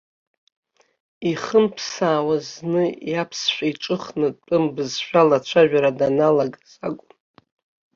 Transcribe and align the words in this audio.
Ихымԥсаауаз 1.31 2.45
зны 2.53 2.83
иаԥсшәа 3.11 3.65
иҿыхны 3.71 4.27
тәым 4.45 4.63
бызшәала 4.75 5.35
ацәажәара 5.39 5.97
даналагаз 5.99 6.71
акәын. 6.87 7.11